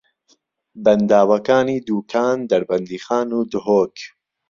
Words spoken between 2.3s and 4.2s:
دەربەندیخان و دهۆک